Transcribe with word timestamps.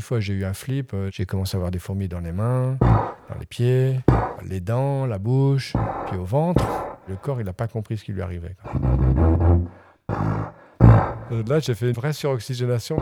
une 0.00 0.02
fois, 0.02 0.18
j'ai 0.18 0.32
eu 0.32 0.46
un 0.46 0.54
flip. 0.54 0.94
euh, 0.94 1.10
J'ai 1.12 1.26
commencé 1.26 1.54
à 1.54 1.58
avoir 1.58 1.70
des 1.70 1.78
fourmis 1.78 2.08
dans 2.08 2.20
les 2.20 2.32
mains, 2.32 2.78
dans 2.80 3.38
les 3.38 3.44
pieds, 3.44 4.00
les 4.48 4.60
dents, 4.60 5.04
la 5.04 5.18
bouche, 5.18 5.74
puis 6.06 6.16
au 6.16 6.24
ventre. 6.24 6.64
Le 7.06 7.16
corps, 7.16 7.38
il 7.38 7.44
n'a 7.44 7.52
pas 7.52 7.68
compris 7.68 7.98
ce 7.98 8.04
qui 8.04 8.12
lui 8.14 8.22
arrivait. 8.22 8.56
Euh, 11.30 11.42
Là, 11.46 11.58
j'ai 11.58 11.74
fait 11.74 11.88
une 11.88 11.92
vraie 11.92 12.14
suroxygénation. 12.14 12.96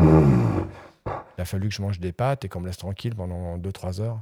Il 0.00 1.42
a 1.42 1.44
fallu 1.44 1.68
que 1.68 1.74
je 1.74 1.82
mange 1.82 2.00
des 2.00 2.12
pâtes 2.12 2.46
et 2.46 2.48
qu'on 2.48 2.60
me 2.60 2.66
laisse 2.68 2.78
tranquille 2.78 3.14
pendant 3.14 3.58
2-3 3.58 4.00
heures. 4.00 4.20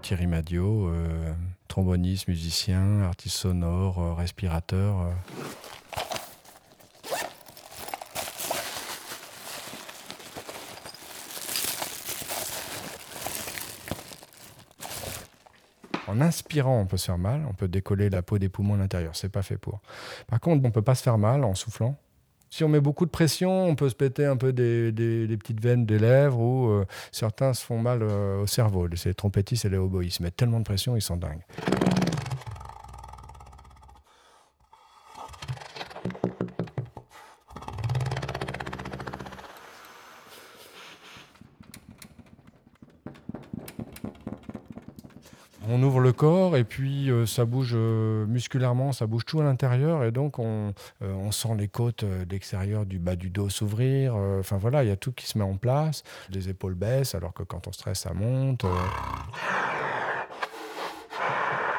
Thierry 0.00 0.26
Madio, 0.26 0.88
euh, 0.88 1.32
tromboniste, 1.72 2.28
musicien, 2.28 3.00
artiste 3.00 3.34
sonore, 3.34 3.98
euh, 3.98 4.12
respirateur. 4.12 5.00
euh. 5.00 5.10
En 16.08 16.20
inspirant, 16.20 16.78
on 16.78 16.84
peut 16.84 16.98
se 16.98 17.06
faire 17.06 17.16
mal, 17.16 17.46
on 17.48 17.54
peut 17.54 17.68
décoller 17.68 18.10
la 18.10 18.20
peau 18.20 18.36
des 18.36 18.50
poumons 18.50 18.74
à 18.74 18.76
l'intérieur, 18.76 19.16
c'est 19.16 19.30
pas 19.30 19.40
fait 19.40 19.56
pour. 19.56 19.80
Par 20.26 20.40
contre, 20.40 20.62
on 20.66 20.70
peut 20.70 20.82
pas 20.82 20.94
se 20.94 21.02
faire 21.02 21.16
mal 21.16 21.42
en 21.42 21.54
soufflant. 21.54 21.96
Si 22.52 22.64
on 22.64 22.68
met 22.68 22.80
beaucoup 22.80 23.06
de 23.06 23.10
pression, 23.10 23.64
on 23.64 23.74
peut 23.76 23.88
se 23.88 23.94
péter 23.94 24.26
un 24.26 24.36
peu 24.36 24.52
des, 24.52 24.92
petites 25.38 25.62
veines 25.62 25.86
des 25.86 25.98
lèvres 25.98 26.38
ou 26.38 26.68
euh, 26.68 26.84
certains 27.10 27.54
se 27.54 27.64
font 27.64 27.78
mal 27.78 28.00
euh, 28.02 28.42
au 28.42 28.46
cerveau. 28.46 28.86
Les 28.86 29.14
trompettistes 29.14 29.64
et 29.64 29.70
les 29.70 29.78
oboïs 29.78 30.08
ils 30.08 30.10
se 30.18 30.22
mettent 30.22 30.36
tellement 30.36 30.58
de 30.58 30.64
pression, 30.64 30.94
ils 30.94 31.00
sont 31.00 31.16
dingues. 31.16 31.40
On 45.68 45.82
ouvre 45.82 46.00
le 46.00 46.12
corps 46.12 46.56
et 46.56 46.64
puis 46.64 47.10
euh, 47.10 47.24
ça 47.24 47.44
bouge 47.44 47.72
euh, 47.74 48.26
musculairement, 48.26 48.92
ça 48.92 49.06
bouge 49.06 49.24
tout 49.24 49.40
à 49.40 49.44
l'intérieur 49.44 50.02
et 50.02 50.10
donc 50.10 50.38
on, 50.38 50.72
euh, 51.02 51.12
on 51.14 51.30
sent 51.30 51.54
les 51.56 51.68
côtes 51.68 52.04
l'extérieur 52.30 52.84
du 52.84 52.98
bas 52.98 53.14
du 53.14 53.30
dos 53.30 53.48
s'ouvrir. 53.48 54.14
Enfin 54.14 54.56
voilà, 54.56 54.82
il 54.82 54.88
y 54.88 54.92
a 54.92 54.96
tout 54.96 55.12
qui 55.12 55.26
se 55.26 55.38
met 55.38 55.44
en 55.44 55.56
place. 55.56 56.02
Les 56.30 56.48
épaules 56.48 56.74
baissent 56.74 57.14
alors 57.14 57.32
que 57.32 57.42
quand 57.42 57.68
on 57.68 57.72
stresse, 57.72 58.00
ça 58.00 58.12
monte. 58.12 58.64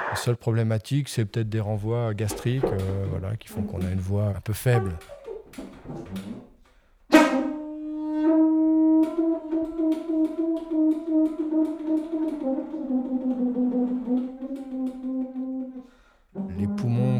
La 0.09 0.15
seule 0.15 0.37
problématique, 0.37 1.09
c'est 1.09 1.25
peut-être 1.25 1.49
des 1.49 1.59
renvois 1.59 2.13
gastriques 2.13 2.63
voilà, 3.09 3.35
qui 3.35 3.47
font 3.47 3.63
qu'on 3.63 3.81
a 3.81 3.89
une 3.89 3.99
voix 3.99 4.27
un 4.27 4.41
peu 4.41 4.53
faible. 4.53 4.93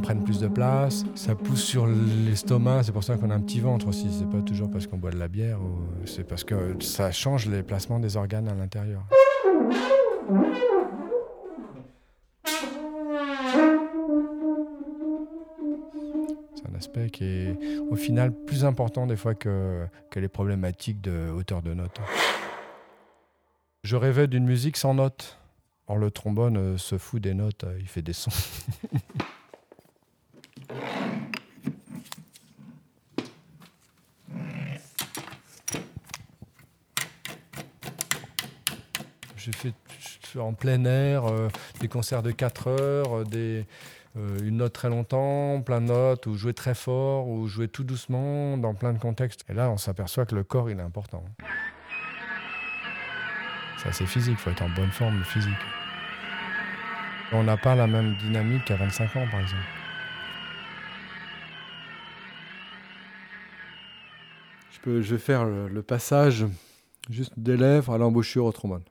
Prennent 0.03 0.23
plus 0.23 0.39
de 0.39 0.49
place, 0.49 1.05
ça 1.15 1.33
pousse 1.33 1.63
sur 1.63 1.87
l'estomac, 1.87 2.83
c'est 2.83 2.91
pour 2.91 3.05
ça 3.05 3.15
qu'on 3.15 3.29
a 3.29 3.35
un 3.35 3.39
petit 3.39 3.61
ventre 3.61 3.87
aussi. 3.87 4.11
C'est 4.11 4.29
pas 4.29 4.41
toujours 4.41 4.69
parce 4.69 4.85
qu'on 4.85 4.97
boit 4.97 5.11
de 5.11 5.17
la 5.17 5.29
bière, 5.29 5.59
c'est 6.05 6.27
parce 6.27 6.43
que 6.43 6.75
ça 6.81 7.11
change 7.11 7.47
les 7.47 7.63
placements 7.63 7.99
des 7.99 8.17
organes 8.17 8.49
à 8.49 8.53
l'intérieur. 8.53 9.03
C'est 16.53 16.69
un 16.69 16.75
aspect 16.75 17.09
qui 17.09 17.23
est 17.23 17.57
au 17.89 17.95
final 17.95 18.33
plus 18.33 18.65
important 18.65 19.07
des 19.07 19.15
fois 19.15 19.35
que, 19.35 19.85
que 20.11 20.19
les 20.19 20.27
problématiques 20.27 20.99
de 20.99 21.29
hauteur 21.29 21.61
de 21.61 21.73
note. 21.73 22.01
Je 23.83 23.95
rêvais 23.95 24.27
d'une 24.27 24.45
musique 24.45 24.75
sans 24.75 24.93
notes. 24.93 25.39
Or 25.87 25.97
le 25.97 26.11
trombone 26.11 26.57
euh, 26.57 26.77
se 26.77 26.97
fout 26.97 27.21
des 27.21 27.33
notes, 27.33 27.65
euh, 27.65 27.77
il 27.79 27.87
fait 27.87 28.01
des 28.01 28.13
sons. 28.13 28.31
J'ai 39.43 39.51
fait 39.51 40.39
en 40.39 40.53
plein 40.53 40.85
air 40.85 41.25
euh, 41.25 41.49
des 41.81 41.89
concerts 41.89 42.23
de 42.23 42.31
4 42.31 42.67
heures, 42.67 43.17
euh, 43.17 43.63
euh, 44.15 44.39
une 44.41 44.57
note 44.57 44.71
très 44.71 44.87
longtemps, 44.87 45.61
plein 45.61 45.81
de 45.81 45.87
notes, 45.87 46.27
ou 46.27 46.35
jouer 46.35 46.53
très 46.53 46.73
fort, 46.73 47.27
ou 47.27 47.45
jouer 47.47 47.67
tout 47.67 47.83
doucement, 47.83 48.57
dans 48.57 48.73
plein 48.73 48.93
de 48.93 48.99
contextes. 48.99 49.43
Et 49.49 49.53
là, 49.53 49.69
on 49.69 49.75
s'aperçoit 49.75 50.25
que 50.25 50.33
le 50.33 50.45
corps, 50.45 50.69
il 50.69 50.79
est 50.79 50.83
important. 50.83 51.25
C'est 53.79 53.89
assez 53.89 54.05
physique, 54.05 54.35
il 54.37 54.41
faut 54.41 54.49
être 54.49 54.61
en 54.61 54.69
bonne 54.69 54.91
forme 54.91 55.21
physique. 55.25 55.51
On 57.33 57.43
n'a 57.43 57.57
pas 57.57 57.75
la 57.75 57.87
même 57.87 58.15
dynamique 58.15 58.63
qu'à 58.63 58.77
25 58.77 59.15
ans, 59.17 59.27
par 59.29 59.41
exemple. 59.41 59.61
Je, 64.85 64.89
vais 64.89 65.17
faire 65.17 65.43
le, 65.43 65.67
le 65.67 65.81
passage 65.81 66.45
juste 67.09 67.33
des 67.35 67.57
lèvres 67.57 67.93
à 67.93 67.97
l'embouchure 67.97 68.45
au 68.45 68.51
trombone. 68.53 68.83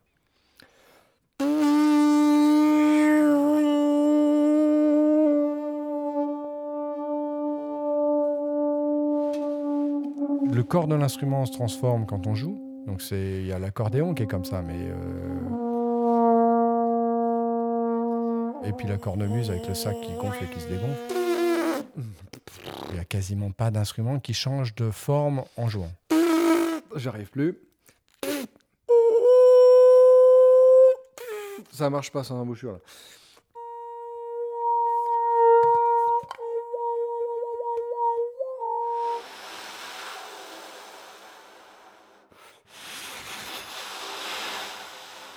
Corps 10.72 10.88
de 10.88 10.94
l'instrument 10.94 11.44
se 11.44 11.52
transforme 11.52 12.06
quand 12.06 12.26
on 12.26 12.34
joue. 12.34 12.58
Donc 12.86 13.02
c'est 13.02 13.40
il 13.40 13.46
y 13.46 13.52
a 13.52 13.58
l'accordéon 13.58 14.14
qui 14.14 14.22
est 14.22 14.26
comme 14.26 14.46
ça, 14.46 14.62
mais 14.62 14.72
euh, 14.78 14.94
et 18.64 18.72
puis 18.72 18.88
la 18.88 18.96
cornemuse 18.96 19.50
avec 19.50 19.68
le 19.68 19.74
sac 19.74 19.94
qui 20.00 20.14
gonfle 20.14 20.42
et 20.42 20.46
qui 20.46 20.60
se 20.60 20.68
dégonfle. 20.68 20.98
Il 22.88 22.96
y 22.96 22.98
a 22.98 23.04
quasiment 23.04 23.50
pas 23.50 23.70
d'instrument 23.70 24.18
qui 24.18 24.32
change 24.32 24.74
de 24.74 24.90
forme 24.90 25.44
en 25.58 25.68
jouant. 25.68 25.92
J'arrive 26.96 27.28
plus. 27.28 27.58
Ça 31.70 31.90
marche 31.90 32.10
pas 32.10 32.24
sans 32.24 32.40
embouchure 32.40 32.72
là. 32.72 32.78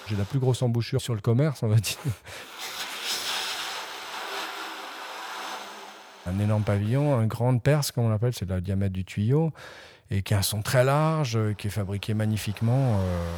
J'ai 0.07 0.15
la 0.15 0.23
plus 0.23 0.39
grosse 0.39 0.61
embouchure 0.61 1.01
sur 1.01 1.15
le 1.15 1.21
commerce, 1.21 1.63
on 1.63 1.67
va 1.67 1.77
dire. 1.77 1.97
Un 6.27 6.39
énorme 6.39 6.63
pavillon, 6.63 7.17
un 7.17 7.27
grande 7.27 7.61
perce, 7.61 7.91
comme 7.91 8.05
on 8.05 8.09
l'appelle, 8.09 8.33
c'est 8.33 8.49
le 8.49 8.61
diamètre 8.61 8.93
du 8.93 9.05
tuyau, 9.05 9.51
et 10.09 10.21
qui 10.21 10.33
a 10.33 10.39
un 10.39 10.41
son 10.41 10.61
très 10.61 10.83
large, 10.83 11.39
qui 11.57 11.67
est 11.67 11.71
fabriqué 11.71 12.13
magnifiquement, 12.13 12.99
euh, 12.99 13.35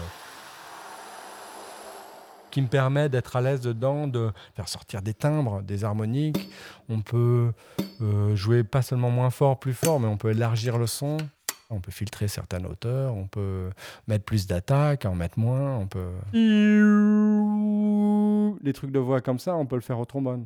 qui 2.51 2.61
me 2.61 2.67
permet 2.67 3.09
d'être 3.09 3.35
à 3.35 3.41
l'aise 3.41 3.61
dedans, 3.61 4.07
de 4.07 4.31
faire 4.55 4.69
sortir 4.69 5.01
des 5.01 5.13
timbres, 5.13 5.61
des 5.61 5.83
harmoniques. 5.83 6.49
On 6.89 7.01
peut 7.01 7.51
euh, 8.01 8.35
jouer 8.35 8.63
pas 8.63 8.81
seulement 8.81 9.09
moins 9.09 9.29
fort, 9.29 9.59
plus 9.59 9.73
fort, 9.73 9.99
mais 9.99 10.07
on 10.07 10.17
peut 10.17 10.31
élargir 10.31 10.77
le 10.77 10.87
son. 10.87 11.17
On 11.69 11.81
peut 11.81 11.91
filtrer 11.91 12.29
certaines 12.29 12.65
hauteurs, 12.65 13.13
on 13.13 13.27
peut 13.27 13.69
mettre 14.07 14.23
plus 14.23 14.47
d'attaque, 14.47 15.03
en 15.05 15.15
mettre 15.15 15.37
moins, 15.37 15.75
on 15.75 15.85
peut... 15.85 16.11
Les 18.63 18.73
trucs 18.73 18.91
de 18.91 18.99
voix 18.99 19.19
comme 19.19 19.37
ça, 19.37 19.55
on 19.55 19.65
peut 19.65 19.75
le 19.75 19.81
faire 19.81 19.99
au 19.99 20.05
trombone. 20.05 20.45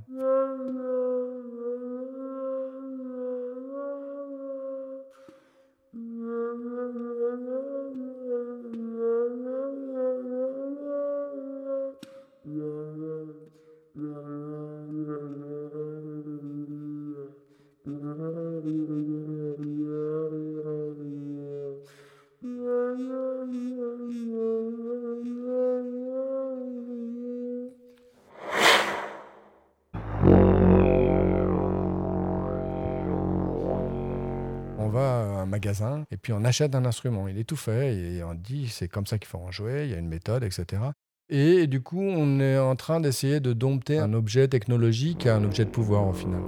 on 34.91 34.93
va 34.93 35.21
à 35.21 35.41
un 35.41 35.45
magasin 35.45 36.03
et 36.11 36.17
puis 36.17 36.33
on 36.33 36.43
achète 36.43 36.75
un 36.75 36.85
instrument. 36.85 37.27
Il 37.27 37.37
est 37.37 37.45
tout 37.45 37.55
fait 37.55 37.95
et 37.95 38.23
on 38.23 38.33
dit 38.33 38.67
c'est 38.67 38.87
comme 38.87 39.07
ça 39.07 39.17
qu'il 39.17 39.27
faut 39.27 39.37
en 39.37 39.51
jouer, 39.51 39.83
il 39.85 39.91
y 39.91 39.93
a 39.93 39.97
une 39.97 40.07
méthode, 40.07 40.43
etc. 40.43 40.81
Et 41.29 41.67
du 41.67 41.81
coup, 41.81 42.01
on 42.01 42.41
est 42.41 42.59
en 42.59 42.75
train 42.75 42.99
d'essayer 42.99 43.39
de 43.39 43.53
dompter 43.53 43.99
un 43.99 44.13
objet 44.13 44.49
technologique 44.49 45.25
à 45.27 45.35
un 45.35 45.43
objet 45.45 45.63
de 45.63 45.69
pouvoir 45.69 46.07
au 46.07 46.13
final. 46.13 46.41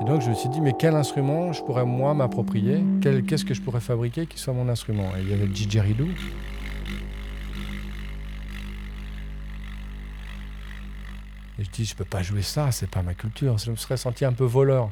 Et 0.00 0.04
donc 0.04 0.20
je 0.20 0.28
me 0.28 0.34
suis 0.34 0.48
dit, 0.50 0.60
mais 0.60 0.74
quel 0.78 0.94
instrument 0.94 1.52
je 1.52 1.62
pourrais 1.62 1.86
moi 1.86 2.14
m'approprier 2.14 2.84
Qu'est-ce 3.00 3.44
que 3.44 3.54
je 3.54 3.62
pourrais 3.62 3.80
fabriquer 3.80 4.26
qui 4.26 4.38
soit 4.38 4.52
mon 4.52 4.68
instrument 4.68 5.10
Et 5.16 5.22
il 5.22 5.30
y 5.30 5.32
avait 5.32 5.46
le 5.46 5.52
didgeridoo, 5.52 6.06
Et 11.58 11.64
je 11.64 11.70
dis, 11.70 11.84
je 11.84 11.96
peux 11.96 12.04
pas 12.04 12.22
jouer 12.22 12.42
ça, 12.42 12.70
c'est 12.70 12.88
pas 12.88 13.02
ma 13.02 13.14
culture. 13.14 13.58
Je 13.58 13.70
me 13.72 13.76
serais 13.76 13.96
senti 13.96 14.24
un 14.24 14.32
peu 14.32 14.44
voleur. 14.44 14.90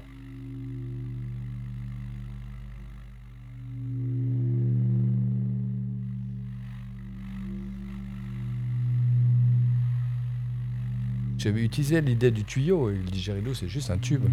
J'avais 11.38 11.62
utilisé 11.62 12.00
l'idée 12.00 12.32
du 12.32 12.42
tuyau, 12.42 12.90
et 12.90 12.94
le 12.94 13.04
didgeridoo 13.04 13.54
c'est 13.54 13.68
juste 13.68 13.90
un 13.90 13.98
tube. 13.98 14.24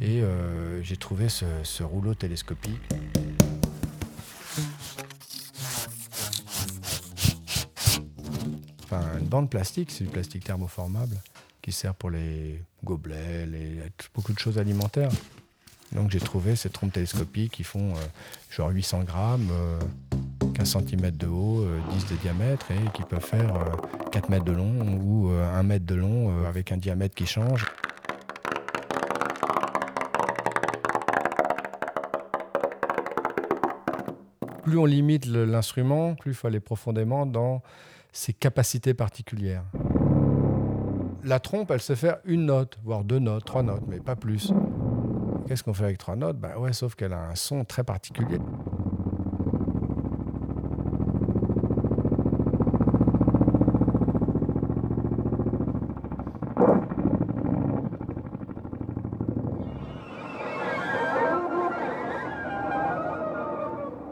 Et 0.00 0.22
euh, 0.22 0.80
j'ai 0.84 0.96
trouvé 0.96 1.28
ce, 1.28 1.46
ce 1.64 1.82
rouleau 1.82 2.14
télescopique. 2.14 2.80
Enfin, 8.92 9.18
une 9.18 9.26
bande 9.26 9.48
plastique, 9.48 9.90
c'est 9.90 10.04
du 10.04 10.10
plastique 10.10 10.44
thermoformable 10.44 11.16
qui 11.62 11.72
sert 11.72 11.94
pour 11.94 12.10
les 12.10 12.62
gobelets, 12.84 13.48
beaucoup 14.14 14.34
de 14.34 14.38
choses 14.38 14.58
alimentaires. 14.58 15.10
Donc 15.92 16.10
j'ai 16.10 16.20
trouvé 16.20 16.56
ces 16.56 16.68
trompes 16.68 16.92
télescopiques 16.92 17.52
qui 17.52 17.64
font 17.64 17.92
euh, 17.92 18.00
genre 18.50 18.68
800 18.68 19.04
grammes, 19.04 19.48
15 20.54 20.76
euh, 20.76 20.80
cm 20.80 21.10
de 21.12 21.26
haut, 21.26 21.64
10 21.90 22.04
euh, 22.04 22.14
de 22.14 22.20
diamètre 22.20 22.70
et 22.70 22.90
qui 22.92 23.02
peuvent 23.02 23.24
faire 23.24 23.54
4 24.10 24.28
mètres 24.28 24.44
de 24.44 24.52
long 24.52 24.98
ou 25.00 25.30
1 25.30 25.62
mètre 25.62 25.86
de 25.86 25.94
long 25.94 26.44
avec 26.44 26.70
un 26.70 26.76
diamètre 26.76 27.14
qui 27.14 27.24
change. 27.24 27.64
Plus 34.64 34.76
on 34.76 34.84
limite 34.84 35.24
l'instrument, 35.24 36.14
plus 36.14 36.32
il 36.32 36.34
faut 36.34 36.46
aller 36.46 36.60
profondément 36.60 37.24
dans 37.24 37.62
ses 38.12 38.32
capacités 38.34 38.94
particulières. 38.94 39.64
La 41.24 41.40
trompe, 41.40 41.70
elle 41.70 41.80
sait 41.80 41.96
faire 41.96 42.18
une 42.24 42.46
note, 42.46 42.78
voire 42.84 43.04
deux 43.04 43.18
notes, 43.18 43.44
trois 43.44 43.62
notes, 43.62 43.84
mais 43.88 44.00
pas 44.00 44.16
plus. 44.16 44.52
Qu'est-ce 45.46 45.62
qu'on 45.64 45.74
fait 45.74 45.84
avec 45.84 45.98
trois 45.98 46.16
notes? 46.16 46.38
Bah 46.38 46.58
ouais, 46.58 46.72
sauf 46.72 46.94
qu'elle 46.94 47.12
a 47.12 47.28
un 47.28 47.34
son 47.34 47.64
très 47.64 47.84
particulier. 47.84 48.38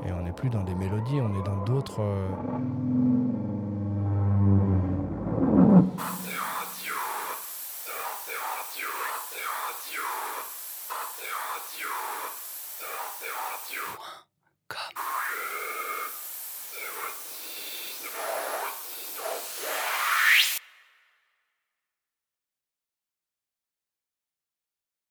Et 0.07 0.13
on 0.13 0.23
n'est 0.23 0.33
plus 0.33 0.49
dans 0.49 0.63
des 0.63 0.75
mélodies, 0.75 1.21
on 1.21 1.41
est 1.41 1.45
dans 1.45 1.65
d'autres. 1.65 2.01
Comme. 4.41 4.81